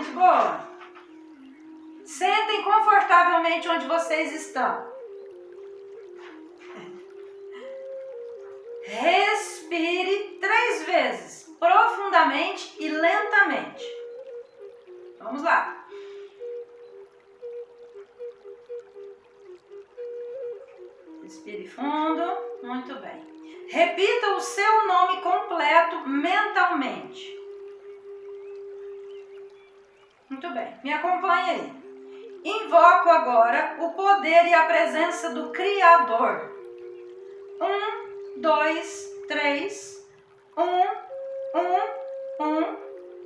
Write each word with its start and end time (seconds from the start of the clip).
gente 0.00 0.10
boa? 0.12 0.68
Sentem 2.04 2.62
confortavelmente 2.62 3.68
onde 3.68 3.86
vocês 3.86 4.32
estão. 4.32 4.90
Respire 8.84 10.38
três 10.40 10.82
vezes, 10.84 11.54
profundamente 11.58 12.74
e 12.82 12.88
lentamente. 12.88 13.84
Vamos 15.20 15.42
lá. 15.42 15.86
Respire 21.22 21.68
fundo. 21.68 22.50
Muito 22.62 22.94
bem. 22.96 23.30
Repita 23.68 24.34
o 24.34 24.40
seu 24.40 24.86
nome 24.86 25.20
completo 25.20 26.08
mentalmente. 26.08 27.39
Muito 30.40 30.54
bem. 30.54 30.72
Me 30.82 30.90
acompanhe 30.90 31.50
aí. 31.50 31.70
Invoco 32.42 33.10
agora 33.10 33.76
o 33.78 33.90
poder 33.90 34.46
e 34.46 34.54
a 34.54 34.64
presença 34.64 35.34
do 35.34 35.52
Criador. 35.52 36.50
Um, 37.60 38.40
dois, 38.40 39.12
três. 39.28 40.02
Um, 40.56 40.86
um, 41.58 41.76
um, 42.40 42.74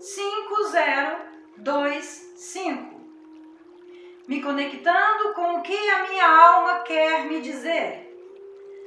cinco, 0.00 0.64
zero, 0.64 1.18
dois, 1.58 2.32
cinco 2.34 2.92
me 4.26 4.42
conectando 4.42 5.34
com 5.34 5.58
o 5.58 5.62
que 5.62 5.76
a 5.90 6.08
minha 6.08 6.26
alma 6.26 6.80
quer 6.80 7.26
me 7.26 7.40
dizer. 7.40 8.12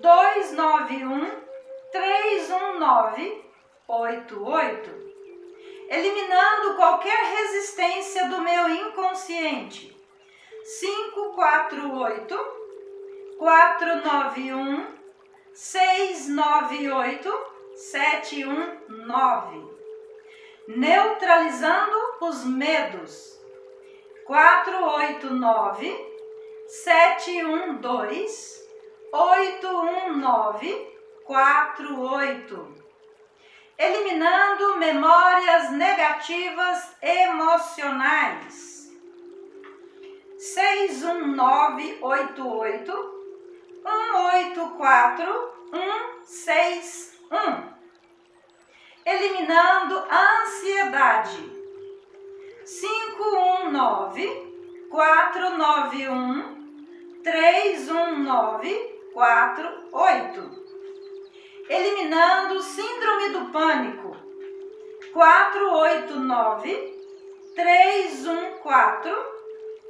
291 0.00 1.42
319 1.92 2.21
88 3.86 5.02
eliminando 5.88 6.74
qualquer 6.74 7.18
resistência 7.18 8.28
do 8.28 8.40
meu 8.40 8.68
inconsciente. 8.68 9.94
548 10.80 12.34
491 13.38 14.86
698 15.52 17.46
719 17.76 19.72
neutralizando 20.68 21.96
os 22.20 22.44
medos. 22.44 23.40
489 24.26 26.12
712 26.68 28.62
819 29.12 30.91
48 31.24 32.82
eliminando 33.78 34.76
memórias 34.76 35.70
negativas 35.72 36.94
emocionais. 37.02 38.92
61988 40.38 43.22
184 43.82 45.52
161 46.26 47.72
eliminando 49.04 50.04
ansiedade. 50.08 51.50
519 52.64 54.88
491 54.90 56.62
319 57.22 58.92
48. 59.12 60.61
Eliminando 61.68 62.62
síndrome 62.62 63.28
do 63.30 63.52
pânico. 63.52 64.16
489 65.12 66.92
314 67.54 69.32